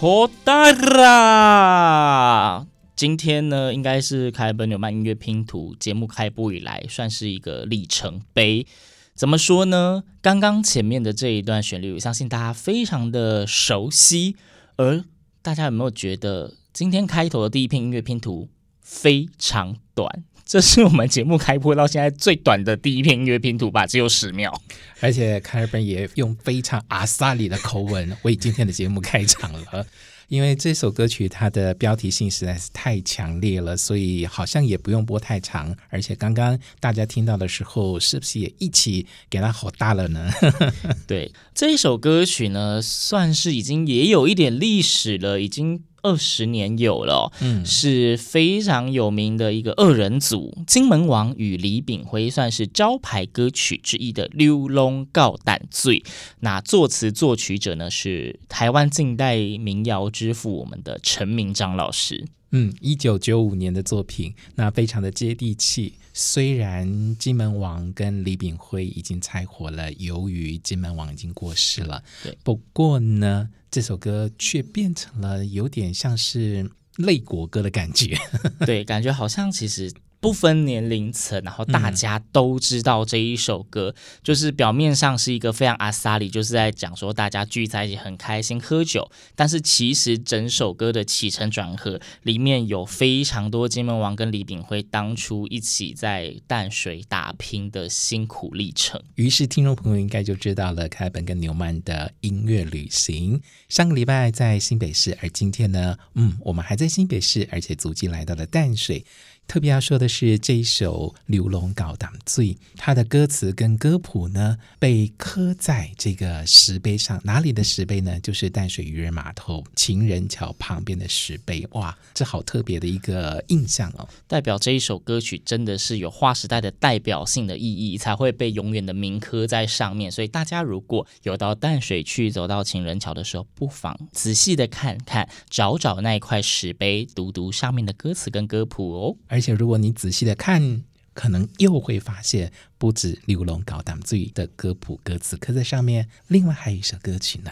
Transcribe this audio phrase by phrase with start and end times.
[0.00, 2.66] 好大啦！
[2.96, 8.66] 今天呢，应该是凯本纽曼音乐拼图节目开播以来，算是一个里程碑。
[9.14, 10.04] 怎么说呢？
[10.22, 14.36] 刚刚前面的这一段旋律，我相信大家非常的熟悉。
[14.76, 15.04] 而
[15.42, 18.48] 大家有没有觉得，今天开头的第一篇音乐拼图
[18.80, 20.24] 非常短？
[20.44, 24.60] 这是我们节目开播到现在最短的第一篇音乐拼图吧，只有十秒。
[24.98, 29.86] 而且凯尔本也用非常阿萨里的口吻为今天的节目开场了，
[30.26, 35.76] 因为这首歌曲它的标题性实在是太强烈了，所以好像也不用播太长。
[35.88, 40.28] 而且刚刚大家听到的时候，是不是也一起给它吼大了呢？
[41.06, 45.84] 对，这一首歌曲呢，算是已经也有一点历史了，已经。
[46.02, 56.00] 二十年有了，哦，嗯，是非常有名的一个二人组，金门王与李炳辉算是招牌歌曲之一的《溜龙告胆醉》。
[56.40, 62.26] 那作词作曲者呢是台湾近代民谣之父，我们的陈明章老师。
[62.52, 65.94] 嗯，一九九五年的作品，那非常的接地气。
[66.12, 78.18] 虽然金门王跟李炳辉已经拆伙了，由于金门王已经过世了，对，不过呢，这首歌却变成了有点像是泪国歌的感觉，
[78.66, 79.92] 对，感觉好像其实。
[80.20, 99.02] 不分年龄层，然后大家都知道这一首歌，嗯、就是表面上是一个非常阿萨里，就是在讲说大家聚在一起很开心喝酒，但是其实整首歌的起承转合里面有非常多金门王跟李炳辉当初一起在淡水打拼的辛苦历程。
[99.14, 103.40] 于是听众朋友应该就知道了凯本跟牛曼的音乐旅行。
[103.70, 109.06] 上个礼拜在新北市，而今天呢，嗯，我们还在新北市，而且足迹来到了淡水。
[109.50, 117.20] 特别要说的是，这一首《流浪教胆水》，它的歌词跟歌谱呢，被刻在这个石碑上。
[117.24, 118.20] 哪里的石碑呢？
[118.20, 121.66] 就是淡水渔人码头情人桥旁边的石碑。
[121.72, 124.08] 哇，这好特别的一个印象哦！
[124.28, 130.08] 代表这一首歌曲真的是有划时代的代表性的意义，才会被永远的铭刻在上面。
[130.08, 139.16] 所以大家如果有到淡水去，走到情人桥的时候，不妨仔细的看看，找找那一块石碑，读读上面的歌词跟歌谱哦。
[139.26, 140.82] 而而且，如果你仔细的看，
[141.14, 147.50] 可能又会发现，不止《流浪教胆水》的歌谱歌词刻在上面，另外还有一首歌曲呢。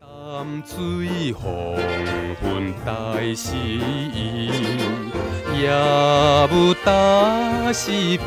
[0.00, 1.44] 胆水黄
[2.40, 3.80] 昏大西
[5.60, 5.68] 也
[6.48, 8.26] 不大西边，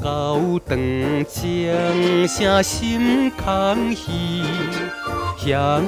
[0.00, 0.78] 教胆
[1.24, 4.44] 将声心空虚，
[5.38, 5.82] 向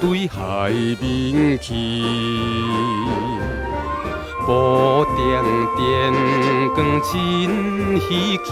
[0.00, 1.72] 对海面去。
[4.48, 5.20] 无点
[5.76, 5.80] 点
[6.74, 7.10] 光真
[8.00, 8.50] 稀奇，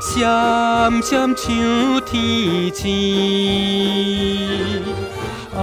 [0.00, 0.12] 闪
[1.02, 1.34] 闪像
[2.06, 2.82] 天星。
[5.54, 5.58] 啊，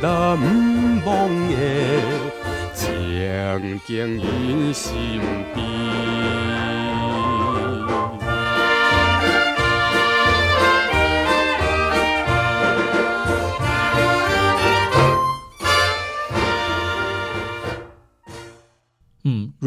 [0.00, 0.06] 难
[1.04, 1.08] 忘
[1.48, 1.52] 的
[2.74, 3.90] 情景
[4.20, 4.92] 印心
[5.54, 5.64] 边。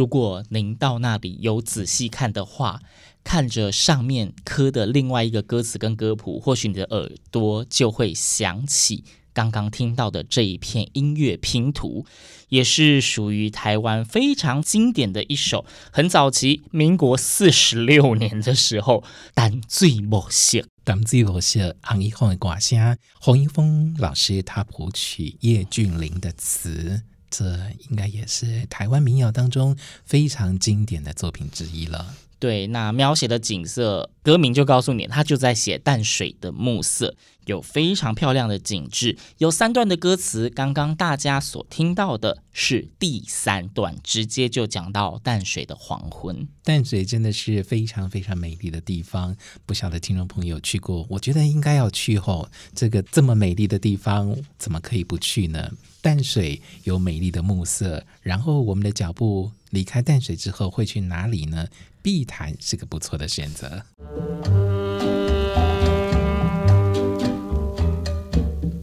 [0.07, 2.79] 如果您到那里有仔细看的话，
[3.25, 9.03] 看着上面刻的另外一个歌词跟歌谱，或许你的耳朵就会想起
[9.33, 12.05] 刚刚听到的这一片音乐拼图，
[12.47, 19.03] 也是属于台湾非常经典的一首，很早期，民国四十六年的时候，
[19.33, 27.01] 胆水无色，胆水无色，洪一峰的歌声，洪一峰老师他谱曲，叶俊麟的词。
[27.29, 27.57] 这
[27.89, 32.15] 应该也是台湾民谣当中非常经典的作品之一了。
[32.39, 39.17] 对，那描写的景色，歌名就告诉你，他就在写淡水的暮色，有非常漂亮的景致。
[39.39, 46.47] 有三段的歌词，刚刚大家所听到的是第三段，直接就讲到淡水的黄昏。
[46.63, 49.35] 淡水真的是非常非常美丽的地方，
[49.65, 55.71] 不晓得听众朋友去过，我觉得应该要去后，这个这么美丽的地方，怎么可以不去呢？
[56.01, 61.67] 淡水有美丽的暮色，然后我们的脚步离开淡水之后会去哪里呢？
[62.01, 63.83] 碧潭是个不错的选择。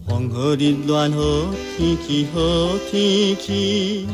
[0.07, 2.41] 风和日暖和，天气好，
[2.91, 4.07] 天气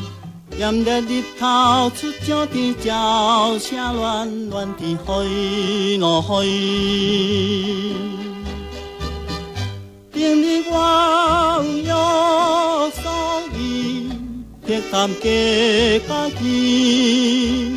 [0.58, 6.46] 炎热日头出照天，鸟声乱乱地飞咯飞。
[10.12, 11.90] 今日我有约
[13.02, 13.08] 束
[14.70, 15.28] 铁淡加
[16.06, 17.72] 家己，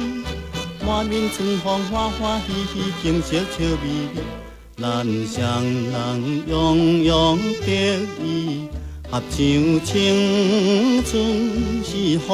[0.85, 4.21] 满面春风欢欢喜喜，景色笑眯眯，
[4.77, 6.53] 咱双人洋
[7.03, 8.67] 洋得意，
[9.09, 9.35] 合唱
[9.83, 11.11] 青春
[11.83, 12.29] 是非。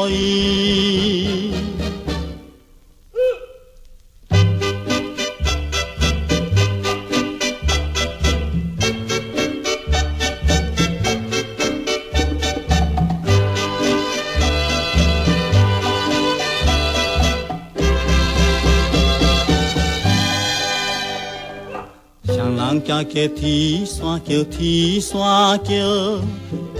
[23.00, 26.22] 行过天山桥，天山桥，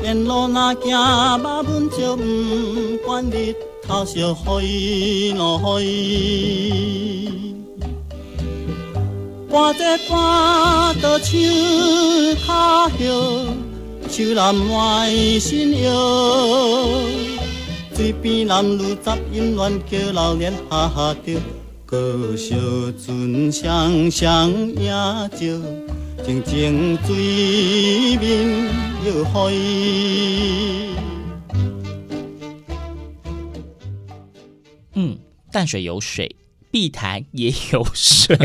[0.04, 2.24] 沿路若行马文就，不
[3.06, 3.56] 管日
[3.88, 7.32] 头烧飞咯飞。
[9.50, 11.38] 半这半倒树
[12.46, 13.06] 脚叶，
[14.10, 15.90] 树南满新叶，
[17.96, 21.34] 水边男女杂音乱叫，老练哈哈叫。
[21.86, 22.56] 歌小
[23.04, 24.92] 船双双映
[25.32, 25.40] 照，
[26.26, 28.68] 静静水面
[29.06, 30.96] 摇飞。
[34.94, 35.18] 嗯，
[35.52, 36.36] 淡水有水，
[36.72, 38.38] 碧潭也有水，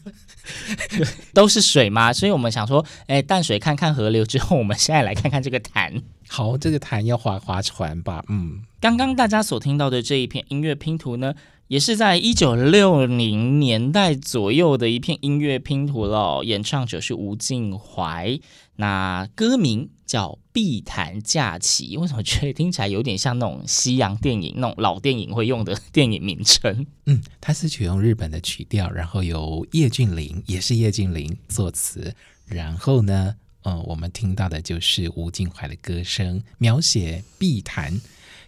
[1.34, 2.12] 都是水嘛。
[2.12, 6.02] 所以我们想说，哎，淡水看看河流之后，我们现在来看看这个潭。
[6.28, 8.24] 好，这个潭要划划船吧？
[8.28, 11.34] 嗯，刚刚大家所听到的这一片音乐拼图呢，
[11.72, 18.38] 也是在一九六零年代左右的一片音乐拼图了，演唱者是吴靖怀，
[18.76, 21.96] 那歌名叫《碧潭架起》。
[21.98, 26.86] 为什么觉得听起来有点像那种西洋电影、那种老电影会用的电影名称？
[27.06, 32.14] 嗯，它是取用日本的曲调，然后由叶俊麟，也是叶俊麟作词，
[32.44, 37.98] 然后呢，嗯，我们听到的就是吴靖怀的歌声，描写碧潭。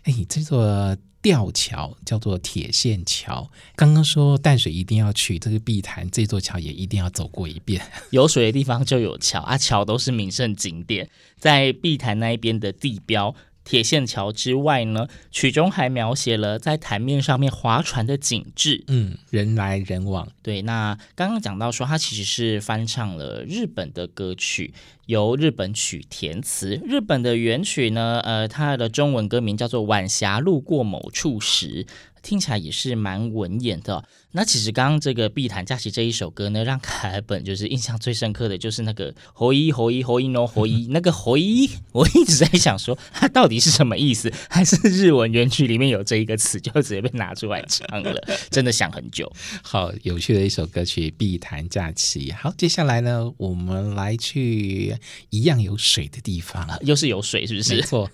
[0.02, 0.94] 哎，这座。
[1.24, 3.50] 吊桥叫做铁线桥。
[3.74, 7.80] 刚刚说淡水一定要去这个碧潭，这座桥也一定要走过一遍。
[8.12, 11.08] 有水的地方就有桥啊，桥都是名胜景点。
[11.38, 18.84] 在碧潭那一边的地标铁线桥之外呢，曲中还描写了在潭面上面划船的景致。
[18.86, 20.28] 嗯，人来人往。
[20.42, 24.72] 对，那刚刚讲到说，他其实是翻唱了日本的歌曲。
[25.06, 31.84] 由日本曲填词，日本的原曲呢，呃，它的中文歌名叫做《晚霞路过某处时》，
[32.24, 34.04] 听起来也是蛮文言的。
[34.32, 49.30] 那其实刚刚这个《碧潭假期》这一首歌呢，让凯本就是印象最深刻的就是那个“回一回一回一 no 回忆”， 那个“回一”，我一直在想说它到底是什么意思，还是日文原曲里面有这一个词，就直接被拿出来唱了， 真的想很久。
[49.62, 52.30] 好有趣的一首歌曲《碧潭假期》。
[52.36, 54.96] 好，接下来呢，我们来去。
[55.30, 57.74] 一样有水的地方，又是有水，是不是？
[57.74, 58.10] 没错。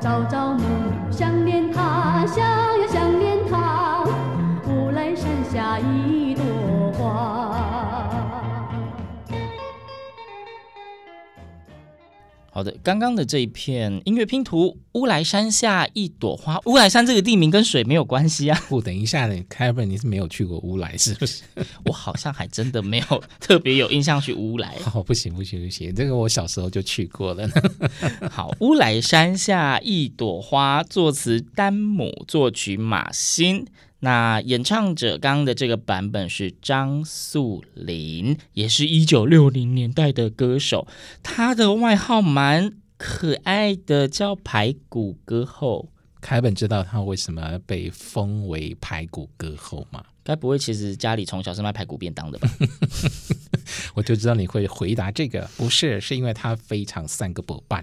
[0.00, 0.62] 朝朝暮暮
[1.10, 2.73] 想念他乡
[12.54, 16.60] 好的，刚刚的这一片音乐拼图，乌来山下一朵花。
[16.66, 18.56] 乌来山这个地名跟水没有关系啊。
[18.70, 21.42] 不，等一下呢，开本你是没有去过乌来是不是？
[21.86, 24.76] 我好像还真的没有特别有印象去乌来。
[24.94, 27.50] 哦，不行不行不行，这个我小时候就去过了。
[28.30, 33.66] 好，乌来山下一朵花，作词丹姆，作曲马新。
[34.04, 40.86] 那演唱者刚刚的这个版本是张素玲，也是一九六零年代的歌手，
[41.22, 45.88] 她的外号蛮可爱的，叫排骨歌后。
[46.20, 50.04] 凯本知道他为什么被封为排骨歌后吗？
[50.22, 52.48] 该不会其实家里从小是卖排骨便当的吧？
[53.94, 57.82] 我就知道你会回答这个，不是，是因为他非常三个不伴。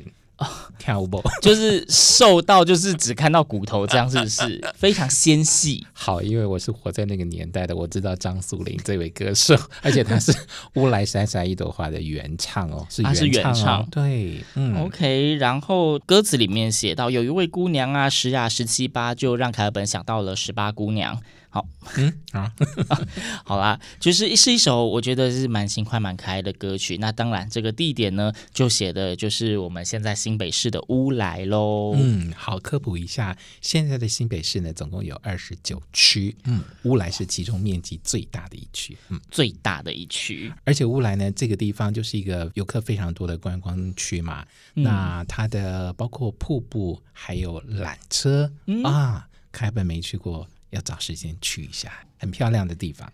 [0.77, 1.09] 跳舞
[1.41, 5.85] 就是瘦到就是只看到骨头这样，是不是 非常纤细？
[5.93, 10.31] 好，因为我是活在那个年代的，我知道张素玲这位歌手， 而且他是
[10.75, 15.35] 《乌来闪闪一朵花》的原唱哦，是原唱，哦，啊，是原唱，对，嗯，OK。
[15.35, 21.21] 然后歌词里面写到，有一位姑娘啊，十呀十七八，就让凯尔本想到了十八姑娘。
[21.53, 21.67] 好，
[21.97, 22.49] 嗯啊，
[23.43, 26.97] 好啦，就是是一首我觉得是蛮轻快、蛮可爱的歌曲。
[26.97, 31.93] 那当然，这个地点呢，就写的就是我们现在新北市的乌来喽。
[31.97, 40.49] 嗯，好，科普一下，现在的新北市呢，总共有二十九区，嗯，乌来是其中面积最大的一区，嗯，最大的一区。
[40.63, 44.47] 而且乌来呢，这个地方就是一个游客非常多的观光区嘛。
[44.75, 50.47] 嗯、那它的包括瀑布，还有缆车、嗯、啊，凯本没去过。
[50.71, 53.11] 要找时间去一下，很漂亮的地方。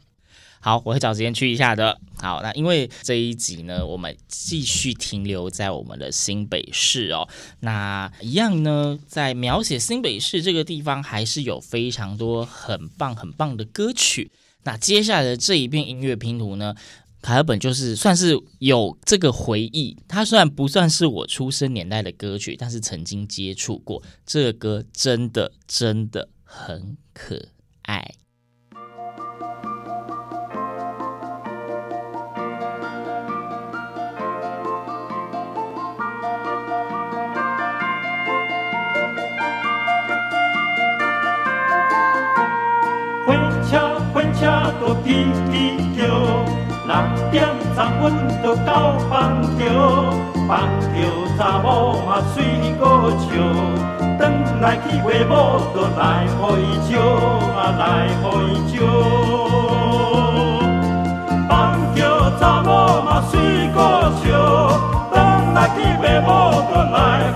[0.59, 1.99] 好，我会找时间去一下的。
[2.17, 7.29] 好，那因为这一集呢，我们继续停留在我们的新北市哦。
[7.59, 14.31] 那一样呢，在描写新北市这个地方，还是有非常多很棒很棒的歌曲。
[14.63, 16.75] 那接下来的这一片音乐拼图呢，
[17.21, 19.95] 凯尔本就是算是有这个回忆。
[20.07, 27.35] 它虽然不算是我出生年代的歌曲，但是曾经接触过这个歌，真的真的很可
[27.83, 28.01] 爱。
[43.25, 43.33] 火
[43.69, 45.05] 车火车都吱
[45.51, 45.51] 吱
[45.97, 46.01] 叫，
[46.87, 46.91] 六
[47.29, 47.35] 点
[47.75, 48.03] 十分
[48.41, 49.67] 就到板桥，
[50.47, 50.87] 放着
[51.37, 52.37] 查某嘛水
[52.79, 53.27] 果笑。
[54.17, 54.21] 转
[54.61, 56.27] 来去买某，就来予
[56.63, 56.91] 伊招
[57.55, 58.75] 啊，来予伊招。
[61.49, 61.51] 放
[61.93, 61.97] 着
[62.39, 62.67] 查某
[63.03, 63.33] 嘛水
[63.75, 63.77] 果
[64.23, 64.25] 笑，
[65.11, 65.15] 转
[65.53, 66.29] 来去买某，
[66.71, 66.95] 就来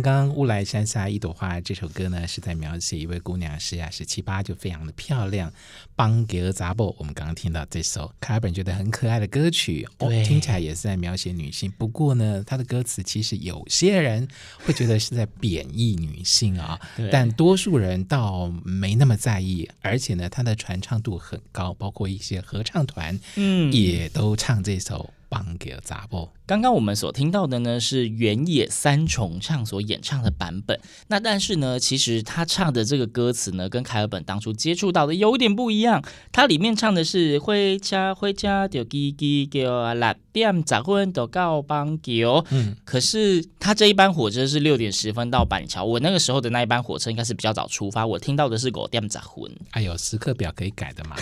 [0.00, 5.52] 刚刚乌来山下一朵花这首歌呢，是在描写一位姑娘是呀十七八就非常的漂亮。
[5.96, 11.72] 邦格扎布，我们刚刚听到这首卡尔本觉得很可爱的歌曲，哦，听起来也是在描写女性。
[11.78, 14.26] 不过呢，它的歌词其实有些人
[14.64, 16.78] 会觉得是在贬义女性啊，
[17.10, 19.68] 但多数人倒没那么在意。
[19.80, 25.12] 而且呢，它的传唱度很高，包括一些合唱团，嗯，也都唱这首。
[25.28, 26.32] 帮给了杂波。
[26.46, 30.80] 刚刚我们所听到的呢，是原野三重唱所演唱的版本。
[31.08, 36.02] 那但是呢，其实他唱的这个歌词呢，跟凯尔本当初接触到的有点不一样。
[36.32, 42.44] 他里面唱的是“回家回家就叽叽叫啊，六点十分就到板桥”。
[42.50, 45.84] 嗯，可是他这一班火车是六点十分到板桥。
[45.84, 48.06] 我那个时候的那一班火车应该是比较早出发。
[48.06, 49.54] 我听到的是五点十分。
[49.72, 51.16] 哎呦，时刻表可以改的嘛？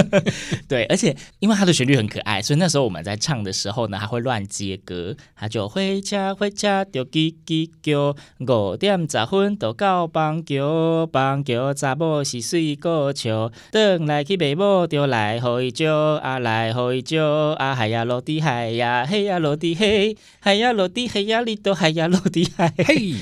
[0.66, 3.36] 对，而且因为它的旋律很可爱，所以那时候我们在唱。
[3.36, 17.24] 的时候呢，还会乱接歌，他就回家回家就叽叽叫，五点十分就到邦桥，邦桥查某是水果笑，等来去买某就来予伊招，啊来予伊招，
[17.58, 23.16] 啊海呀落地海呀，嘿呀落地嘿，海呀落地嘿呀里头海呀落地海，嘿。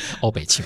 [0.20, 0.64] 欧北青，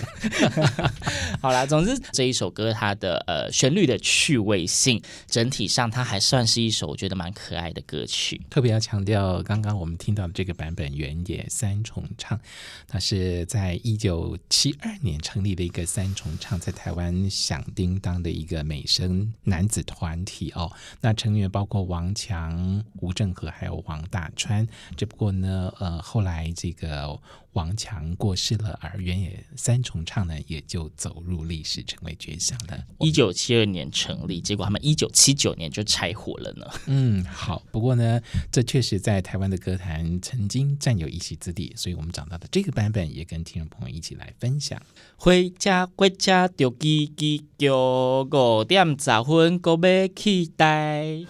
[1.40, 8.40] 好啦，总之这一首歌它的呃旋律的趣味性，整体上它还算是一首我觉得蛮可爱的歌曲。
[8.50, 12.38] 特别要强调，刚刚我们听到的这个版本原野三重唱，
[12.87, 20.71] 它是在一九七二年成立的一个三重唱，在台湾响叮当的一个美声男子团体哦。
[21.00, 24.66] 那成员包括王强、吴正和还有王大川。
[24.97, 27.18] 只不过呢，呃，后来这个。
[27.56, 32.85] 王强过世了，而原野三重唱呢，也就走入历史，成为绝响了。
[33.00, 36.66] 一九七二年成立，结果他们一九七九年就拆伙了呢。
[36.87, 38.20] 嗯，好，不过呢，
[38.50, 44.80] 这确实在台湾的歌坛曾经占有一席之地，所以我们找到的这个版本也跟听众朋友一起来分享。
[45.16, 51.25] 回家回家就叽叽叫，五点十分过要期待。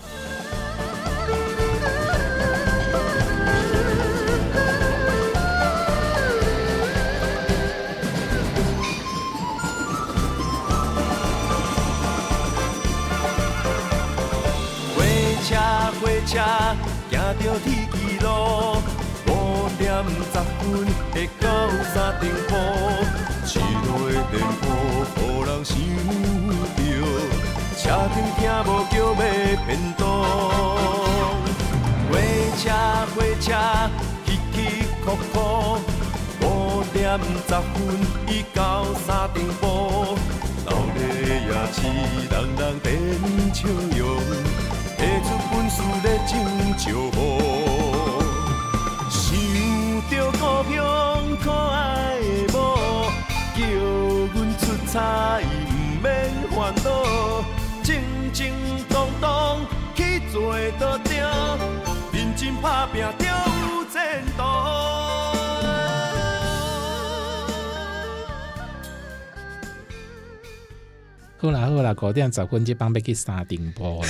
[16.27, 16.41] 车，
[17.11, 18.27] 行着天墘路，
[19.29, 19.31] 五
[19.79, 19.85] 点
[20.33, 20.61] 十分
[21.13, 21.47] 会到
[21.95, 22.51] 三重埔，
[23.47, 23.65] 市内
[24.13, 24.65] 的店铺，
[25.15, 25.73] 予人想
[26.77, 26.79] 着，
[27.79, 27.81] 车
[28.13, 29.09] 顶听无叫要
[29.65, 30.03] 变动。
[32.11, 32.13] 火
[32.59, 32.61] 车
[33.15, 33.47] 火车，
[34.27, 34.55] 起起
[35.05, 35.35] 伏伏，
[36.43, 36.45] 五
[36.93, 36.99] 点
[37.47, 37.75] 十分
[38.27, 39.65] 已到三重埔。
[41.49, 41.77] 也是
[42.31, 42.85] 人人电
[43.55, 43.59] 笑
[43.97, 44.05] 容，
[45.23, 46.33] 出本事咧唱
[46.77, 46.85] 招
[47.17, 47.17] 呼。
[49.11, 49.21] 想
[50.11, 50.41] 着故
[50.73, 50.79] 乡
[51.43, 52.57] 可爱的某，
[53.55, 53.61] 叫
[54.35, 56.09] 阮出差不免
[56.51, 56.87] 烦恼，
[57.83, 57.87] 静
[58.33, 58.53] 静
[58.89, 59.25] 当当
[59.95, 61.13] 去做桌顶，
[62.13, 64.43] 认真打拼就有前途。
[71.39, 74.09] 好啦好啦，五点十分就帮要去三重埔啦。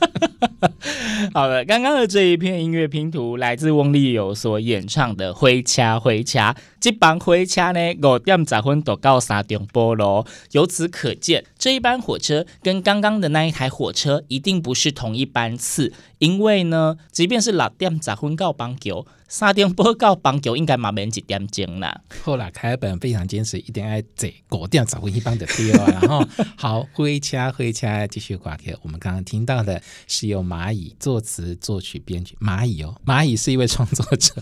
[1.34, 10.26] 好了，刚刚的这一片音乐拼图来自翁立友所演唱的《灰掐灰掐》，这班灰掐呢五点十分就到三重埔咯。
[10.52, 19.04] 由此可见，这一班火车跟刚刚的那一台火车一定不是同一班次，因为呢，即便是六点十分到邦桥。
[19.26, 22.00] 三点半到邦桥应该嘛免一点钟啦。
[22.24, 25.62] 后来凯尔本非常坚持，一定要坐五点十分一班的 车。
[25.72, 28.76] 然后好，回车回车继续挂掉。
[28.82, 34.34] 我们刚刚听到的是由蚂蚁作词作曲编曲，蚂蚁哦，蚂蚁是一位创作者。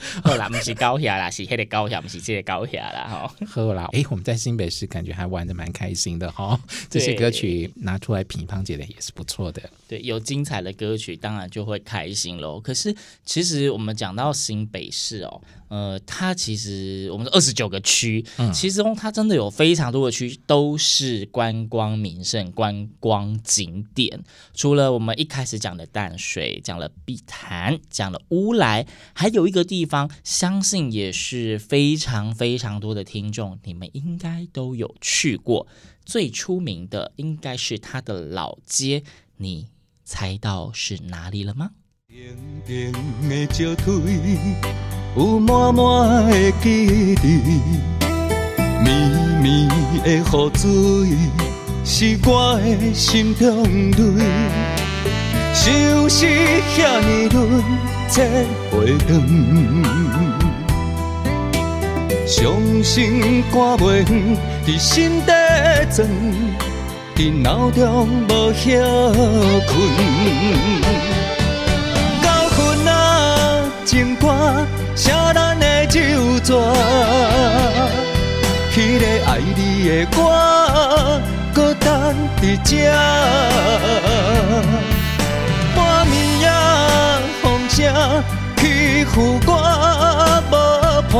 [0.24, 3.06] 好啦，不是高铁啦，是黑的高铁，不是这个高铁啦。
[3.08, 6.58] 哈，好啦，哎，我们在新北市感觉还玩的蛮开心的哈。
[6.88, 9.62] 这些歌曲拿出来品乓姐的也是不错的。
[9.86, 12.60] 对，有精彩的歌曲，当然就会开心喽。
[12.60, 15.40] 可是，其实我们讲到新北市哦。
[15.70, 24.22] 呃，它其实我们是二十九个区，嗯，其中它真的有非常多的区都是观光名胜、观光景点。
[24.52, 28.84] 除了我们一开始讲的淡水，讲了碧潭，讲了乌来，
[29.14, 35.68] 还有一个地方，相信也是非常非常多的听众，你们应该都有去过。
[36.04, 39.04] 最出名的应该是它的老街，
[39.36, 39.68] 你
[40.04, 41.70] 猜到是哪里了吗？
[42.12, 42.34] 点
[42.66, 42.92] 点
[43.28, 43.94] 的石腿，
[45.16, 47.24] 有满满的记忆，
[48.82, 48.90] 绵
[49.40, 49.68] 绵
[50.02, 50.20] 的雨
[50.56, 50.66] 水，
[51.84, 54.24] 是我的心中泪。
[55.54, 57.62] 相思遐尼轮，
[58.08, 58.24] 这
[58.72, 59.08] 回转，
[62.26, 65.32] 伤心肝袂远，伫心底
[65.92, 66.08] 钻，
[67.14, 68.80] 在脑中无歇
[69.68, 71.29] 困。
[73.90, 74.28] 情歌，
[74.94, 75.98] 写咱的旧
[76.44, 76.52] 纸，
[78.72, 81.20] 迄个爱你的我，
[81.52, 82.70] 搁等伫这。
[85.74, 86.46] 半暝夜
[87.42, 87.78] 风声
[88.58, 89.50] 去赴我，
[90.52, 90.54] 无
[91.10, 91.12] 伴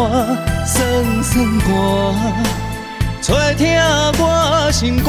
[0.64, 0.78] 酸
[1.24, 1.35] 酸
[1.66, 1.68] 歌，
[3.20, 3.66] 吹疼
[4.16, 4.22] 我
[4.70, 5.09] 心肝。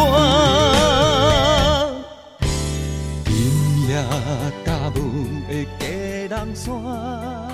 [3.23, 3.29] 今
[3.87, 3.91] 夜
[4.65, 4.97] 大雾
[5.47, 5.85] 的佳
[6.35, 7.50] 人山。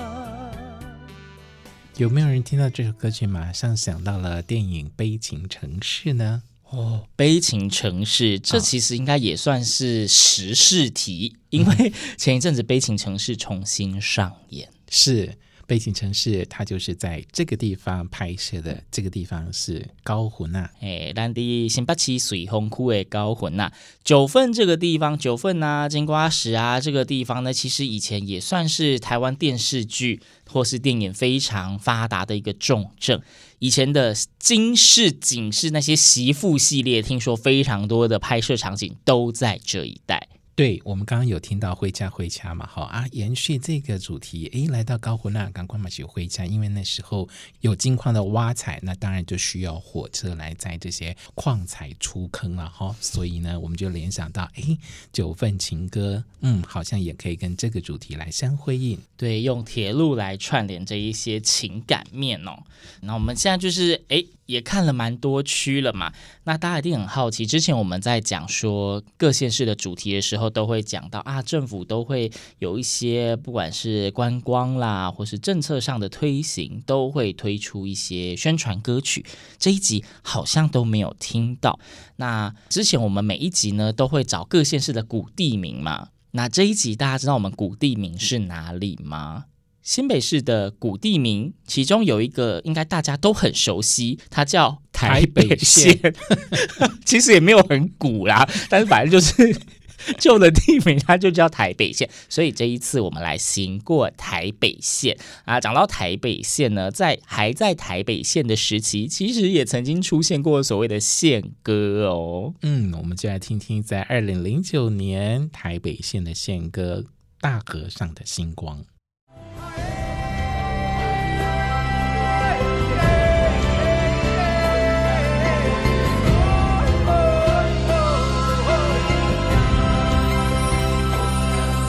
[1.98, 6.44] 有没有人听到这首歌曲，马上想到了电影《悲情城市》呢？
[6.70, 15.36] 哦，《悲情城市》这其实应该也算是时事题，哦、因为前一阵子《悲情城市》重新上演，是。
[15.68, 18.82] 背景城市，它就是在这个地方拍摄的。
[18.90, 23.70] 这个地方是高魂呐，哎，咱的新北市水丰区的高魂呐，
[24.02, 33.20] 九份这个地方，九份啊，金瓜石啊，这个地方呢，其实以前也算是台湾电视剧或是电影非常发达的一个重镇。
[33.58, 40.28] 以前的金氏、锦氏那些媳妇系列，听说非常多的拍摄场景都在这一带。
[40.58, 47.28] 对，我们刚刚有听到回家回家嘛，好啊，延续这个主题，诶，来到高湖那刚刚嘛就回家，因为那时候
[47.60, 54.76] 有金矿的挖采，那当然就需要火车来载这些矿采出坑了哈，所以呢，我们就联想到，诶，
[55.12, 62.64] 九份情歌，嗯，好像也可以跟这个主题来相辉映，对，用铁路来串联这一些情感面哦。
[63.02, 64.26] 那我们现在就是，诶。
[64.48, 66.10] 也看了蛮多区了嘛，
[66.44, 67.44] 那大家一定很好奇。
[67.44, 79.22] 之前我们在讲说各县市的主题的时候，都会讲到啊，政府都会有一些不管是观光啦，或是政策上的推行，都会推出一些宣传歌曲。
[79.58, 81.78] 这一集好像都没有听到。
[82.16, 86.08] 那之前我们每一集呢，都会找各县市的古地名嘛。
[86.30, 89.44] 那这一集大家知道我们古地名是哪里吗？
[89.88, 95.98] 新北市的古地名，其中有一个应该大家都很熟悉，它叫台北县。
[95.98, 96.12] 北
[97.06, 99.58] 其实也没有很古啦，但是反正就是
[100.20, 105.58] 旧的地名它就叫台北县，所以这一次我们来行过台北县啊。
[105.58, 112.52] 讲到台北县呢，在还在台北县的时期，其实也曾经出现过所谓的县歌哦。
[112.60, 117.04] 嗯，我们就来听听在二零零九年台北县的县歌
[117.40, 118.80] 《大河上的星光》。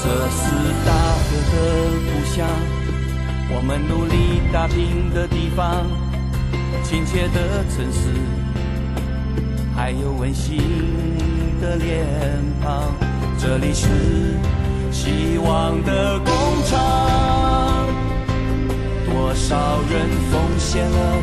[0.09, 0.49] 这是
[0.87, 0.91] 大
[1.29, 1.55] 哥的
[2.09, 2.47] 故乡
[3.53, 5.85] 我们努力打拼的地方，
[6.83, 8.09] 亲切的城市，
[9.75, 10.57] 还有温馨
[11.61, 12.07] 的脸
[12.59, 12.91] 庞。
[13.37, 13.87] 这里是
[14.91, 16.33] 希望的工
[16.65, 17.87] 厂，
[19.05, 21.17] 多少人奉献了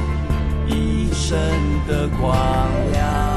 [0.68, 1.37] 一生
[1.88, 2.31] 的光
[2.92, 3.36] 亮。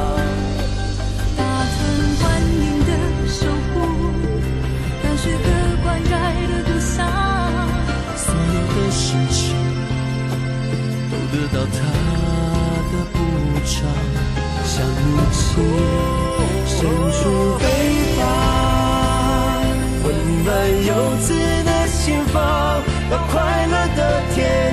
[11.51, 11.77] 到他
[12.91, 13.17] 的补
[13.65, 13.73] 偿，
[14.65, 15.41] 像母亲
[16.67, 16.77] 伸
[17.11, 17.21] 出
[17.57, 17.63] 臂
[18.17, 18.23] 膀，
[20.03, 20.07] 温
[20.45, 20.47] 暖
[20.85, 20.89] 游
[21.21, 21.27] 子
[21.65, 22.37] 的心房，
[23.09, 23.33] 那快
[23.67, 23.99] 乐的
[24.35, 24.68] 天。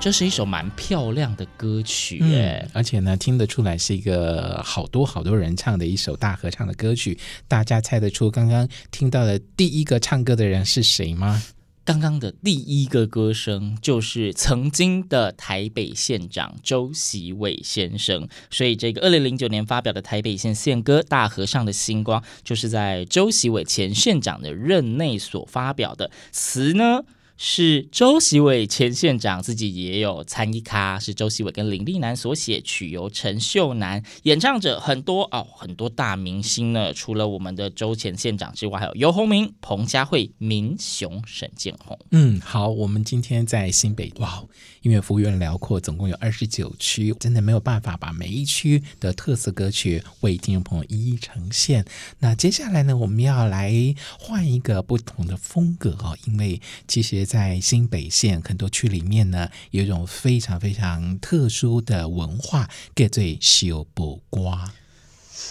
[0.00, 7.18] 这是一首蛮漂亮的歌曲，哎、嗯，而且呢，听得出来是一个好多好多人唱的一首大合唱的歌曲。
[7.46, 11.42] 大家猜得出刚刚听到的第一个唱歌的人是谁吗？
[11.84, 18.26] 刚刚的第一个歌声就是曾经的台北县长周锡玮先生。
[18.50, 27.02] 所以，这个二零零九年发表的台北县县歌《大和尚的星光》，就是在周锡玮前县长的任内所发表的词呢。
[27.42, 36.92] 是周锡伟前县长自己也有参一咖，是周锡伟跟林立南所写，曲由陈秀楠演唱者，很多哦，很多大明星呢。
[36.92, 41.98] 除了我们的周前县长之外，还有游鸿明、彭佳慧、民雄、沈建宏。
[42.10, 44.44] 嗯，好，我们今天在新北，哇，
[44.82, 51.86] 音乐幅员辽阔，总共有二十九区，真的没有办法把每一区的特色歌曲为听众朋友一一呈现。
[52.18, 53.72] 那接下来呢，我们要来
[54.18, 57.29] 换一个不同的风格哦，因为其实。
[57.30, 64.72] 在新北县很多区里面呢，有一种非常非常特殊的文化，叫做小波瓜。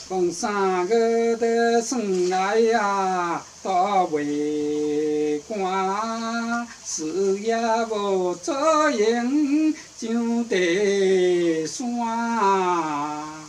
[0.10, 7.56] 讲三个的孙来呀，都未干，事业
[7.89, 8.54] 无做
[8.92, 13.46] 成，上地山，啊，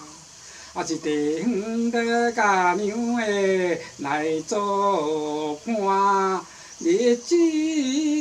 [0.89, 6.41] 一地方的家娘诶来做伴。
[6.83, 7.37] 日子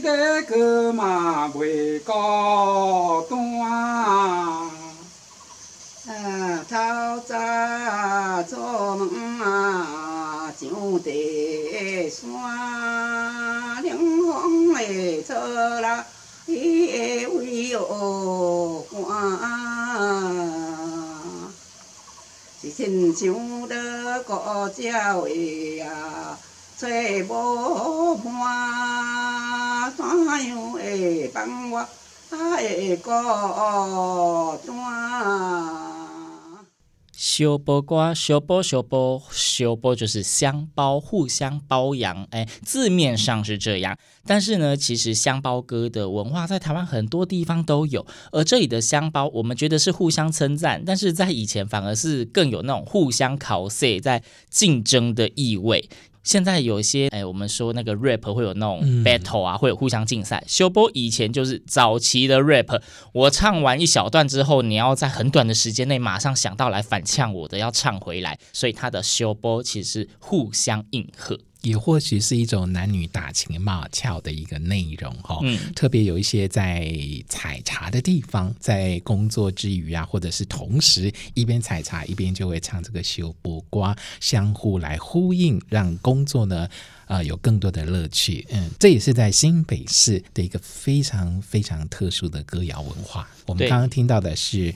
[0.01, 2.11] 的过嘛袂孤
[3.29, 3.39] 单，
[6.05, 6.75] 啊，透
[7.25, 10.67] 早做梦啊，上
[11.01, 15.33] 地山，凉风会吹
[15.79, 16.05] 来
[16.45, 19.47] 伊的胃哦寒，
[22.61, 26.37] 一亲像的高脚位呀。
[26.79, 31.85] 找无伴，怎样会帮我
[32.29, 33.11] 爱孤
[34.65, 34.71] 单？
[37.11, 42.25] 小波瓜，小波小波小波就是香包，互相包养。
[42.31, 48.07] 哎，字面上是这样，但是呢，其实香包哥的文化在台湾很多地方都有。
[48.31, 55.89] 而这里的香包，我们觉得是互相称赞，但是在以前反而是更有那种互相考试、在竞争的意味。
[56.23, 60.43] 现在有一些哎，我们说那个 rap 会有那种 battle 啊，嗯、会有互相竞赛。
[60.47, 62.81] 修波以前就是早期的 rap，
[63.13, 68.37] 我唱完一小段之后，你要在很短的时间内马上想到来反呛我的，要唱回来。
[68.53, 71.39] 所以他的修波其实是互相应和。
[71.61, 76.89] 也或许是一种男女打情骂俏的一个内容哈，嗯，特别有一些在
[77.27, 86.67] 采茶的地方，在工作之余啊，或者是同时一边采茶一边就会唱这个修波瓜，相互来呼应，让工作呢
[87.07, 88.47] 啊、呃、有更多的乐趣。
[88.51, 93.29] 嗯，这也是在新北市的一个非常非常特殊的歌谣文化。
[93.45, 94.73] 我们刚刚听到的是。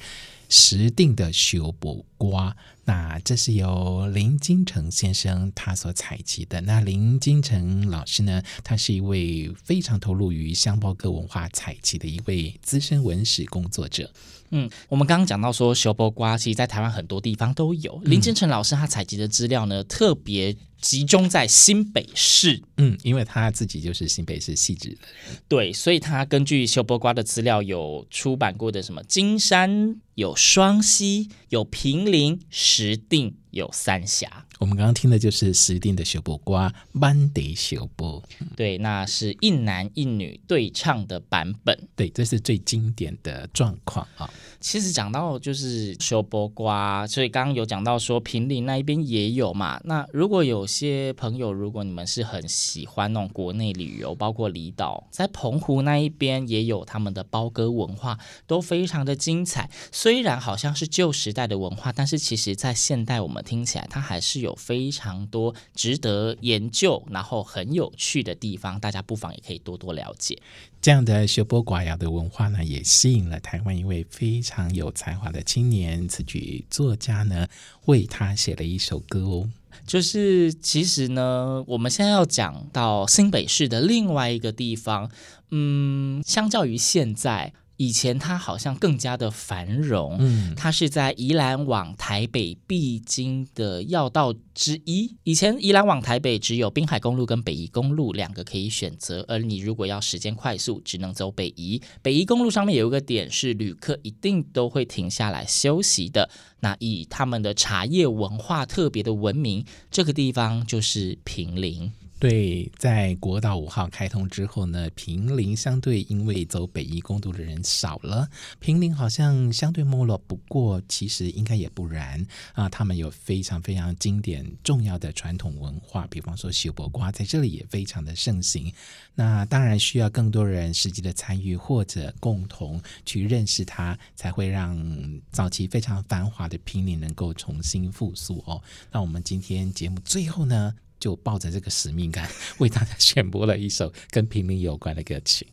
[0.50, 6.62] 石定的修补瓜，那这是由林金城先生他所采集的。
[6.62, 14.12] 那林金城老师呢，他是一位非常投入于香胞歌文化采集的一位资深文史工作者。
[14.56, 18.00] 嗯，我们刚刚讲到说，修波瓜其实在台湾很多地方都有。
[18.06, 22.62] 林金城老师他采集的资料呢，特别集中在新北市。
[22.78, 25.38] 嗯，因为他自己就是新北市汐止的人。
[25.48, 29.96] 对，所以他根据修波瓜的资料，有出版过的什么金山。
[30.16, 34.46] 有双溪，有平林、石碇，有三峡。
[34.64, 38.24] 我们刚刚听的就是石定的小波瓜，班迪小波。
[38.56, 41.78] 对，那是一男一女对唱的版本。
[41.98, 44.34] 对，这是最经典的状况啊。
[44.64, 49.78] 其实讲到就是小波瓜，所以刚刚有讲到说平林那一边也有嘛。
[49.84, 59.70] 那如果有些朋友，如果你们是很喜欢那种国内旅游，包括离岛，在澎湖那一边也有他们的包歌文化，都非常的精彩。
[59.92, 68.80] 虽然好像是旧时代的文化，但是其实，在现代我们听起来，它还是有非常多值得研究，然后很有趣的地方。
[68.80, 70.42] 大家不妨也可以多多了解。
[70.84, 77.48] 这样的修波寡谣的文化呢，也吸引了台湾一位非常有才华的青年词曲作家呢，
[77.86, 79.50] 为他写了一首歌哦。
[79.88, 85.10] 就是其实呢，我们现在要讲到新北市的另外一个地方，
[85.52, 87.54] 嗯，相较于现在。
[87.78, 95.16] 以前它好像更加的繁荣，嗯，它是在宜兰往台北必经的要道之一。
[95.24, 101.82] 以前宜兰往台北只有滨海公路跟北宜公路两个可以选择，而你如果要时间快速，只能走北宜。
[102.02, 111.92] 北宜公路上面有一个点是旅客一定都会停下来休息的，那以他们的茶叶文化特别的闻名，这个地方就是平林。
[112.24, 118.26] 对，在国道五号开通之后呢，平林相对因为走北宜公路的人少了，
[118.62, 120.18] 平林好像相对没落。
[120.20, 128.72] 不过其实应该也不然啊，他们有非常非常经典重要的传统文化，比方说小波瓜在这里也非常的盛行。
[129.14, 134.82] 那当然需要更多人实际的参与或者共同去认识它，才会让
[135.30, 138.64] 早期非常繁华的平林能够重新复苏哦。
[138.90, 145.46] 那我们今天节目最后呢，就抱着这个使命感， 为大家选播了一首跟平民有关的歌曲。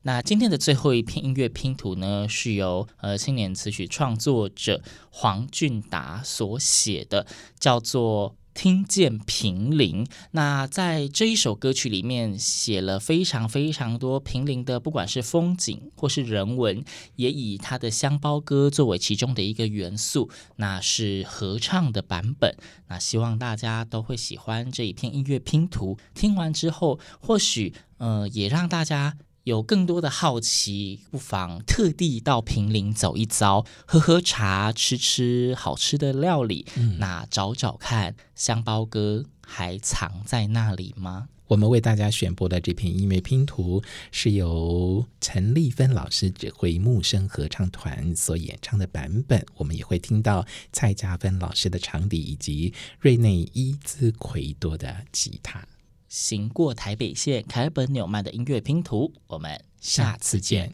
[0.00, 7.26] 那今天的最后一篇音乐拼图呢，是由呃青年词曲创作者黄俊达所写的，
[7.60, 8.34] 叫做。
[8.54, 16.84] 听见平林，那在这一首歌曲里面写了非常非常多平林的，不管是风景或是人文，
[17.16, 22.56] 也以他的香包歌作为其中的一个元素，那是合唱的版本。
[22.88, 25.98] 那希望大家都会喜欢这一篇音乐拼图。
[26.14, 29.18] 听完之后，或许呃也让大家。
[29.44, 36.66] 有更多的好奇，不妨特地到平林走一遭，喝喝茶，吃吃好吃的料理。
[36.76, 41.28] 嗯，那找找看，香包哥还藏在那里吗？
[41.48, 49.44] 我们为大家选播的这篇音乐拼图，是由陈丽芬老师指挥木声合唱团所演唱的版本。
[49.56, 55.62] 我们也会听到蔡家芬老师的长笛，以及瑞内伊兹奎多的吉他。
[56.08, 60.72] 行过台北县，凯本纽曼的音乐拼图，我们下次见。